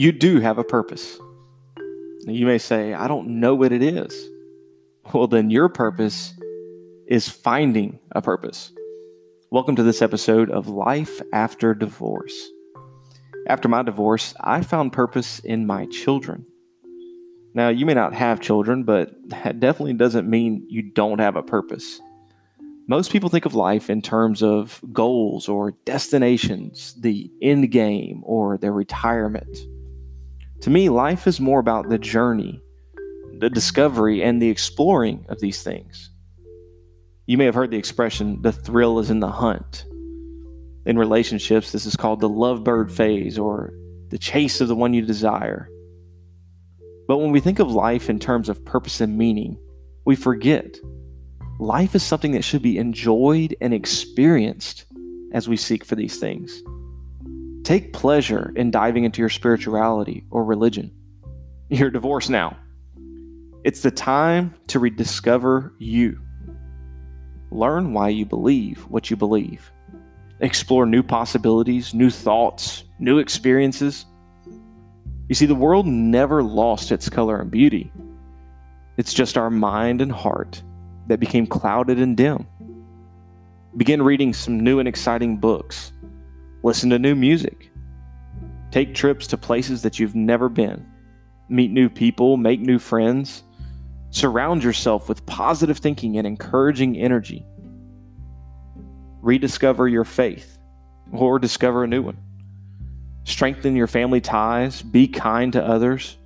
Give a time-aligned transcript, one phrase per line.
[0.00, 1.20] You do have a purpose.
[2.26, 4.30] You may say, I don't know what it is.
[5.12, 6.32] Well, then your purpose
[7.06, 8.72] is finding a purpose.
[9.50, 12.48] Welcome to this episode of Life After Divorce.
[13.46, 16.46] After my divorce, I found purpose in my children.
[17.52, 21.42] Now, you may not have children, but that definitely doesn't mean you don't have a
[21.42, 22.00] purpose.
[22.88, 28.56] Most people think of life in terms of goals or destinations, the end game, or
[28.56, 29.58] their retirement.
[30.62, 32.62] To me, life is more about the journey,
[33.38, 36.10] the discovery, and the exploring of these things.
[37.26, 39.86] You may have heard the expression, the thrill is in the hunt.
[40.84, 43.72] In relationships, this is called the lovebird phase or
[44.08, 45.70] the chase of the one you desire.
[47.08, 49.58] But when we think of life in terms of purpose and meaning,
[50.04, 50.76] we forget
[51.58, 54.84] life is something that should be enjoyed and experienced
[55.32, 56.62] as we seek for these things.
[57.62, 60.90] Take pleasure in diving into your spirituality or religion.
[61.68, 62.56] You're divorced now.
[63.62, 66.18] It's the time to rediscover you.
[67.50, 69.70] Learn why you believe what you believe.
[70.40, 74.06] Explore new possibilities, new thoughts, new experiences.
[75.28, 77.92] You see, the world never lost its color and beauty.
[78.96, 80.62] It's just our mind and heart
[81.08, 82.46] that became clouded and dim.
[83.76, 85.92] Begin reading some new and exciting books.
[86.62, 87.70] Listen to new music.
[88.70, 90.86] Take trips to places that you've never been.
[91.48, 93.42] Meet new people, make new friends.
[94.10, 97.44] Surround yourself with positive thinking and encouraging energy.
[99.22, 100.58] Rediscover your faith
[101.12, 102.18] or discover a new one.
[103.24, 104.82] Strengthen your family ties.
[104.82, 106.16] Be kind to others.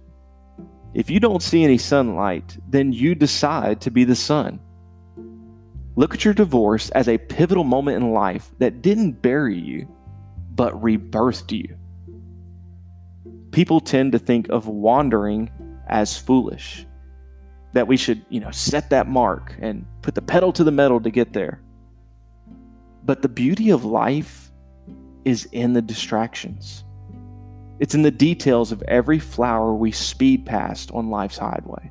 [0.94, 4.60] If you don't see any sunlight, then you decide to be the sun.
[5.96, 9.88] Look at your divorce as a pivotal moment in life that didn't bury you,
[10.55, 11.77] but rebirthed you.
[13.50, 15.51] People tend to think of wandering
[15.86, 16.86] as foolish,
[17.73, 21.01] that we should, you know, set that mark and put the pedal to the metal
[21.01, 21.61] to get there.
[23.05, 24.51] But the beauty of life
[25.24, 26.84] is in the distractions.
[27.80, 31.90] It's in the details of every flower we speed past on life's highway.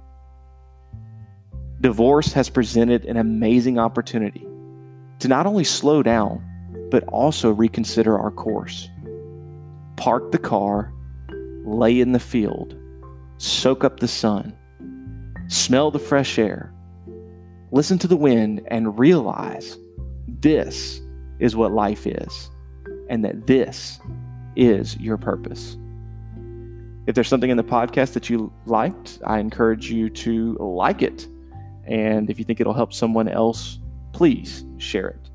[1.81, 4.47] Divorce has presented an amazing opportunity
[5.19, 6.43] to not only slow down,
[6.93, 8.87] but also reconsider our course.
[9.95, 10.93] Park the car,
[11.65, 12.77] lay in the field,
[13.37, 14.55] soak up the sun,
[15.47, 16.71] smell the fresh air,
[17.71, 19.75] listen to the wind, and realize
[20.27, 21.01] this
[21.39, 22.51] is what life is,
[23.09, 23.99] and that this
[24.55, 25.75] is your purpose.
[27.07, 31.27] If there's something in the podcast that you liked, I encourage you to like it
[31.85, 33.79] and if you think it'll help someone else,
[34.11, 35.32] please share it.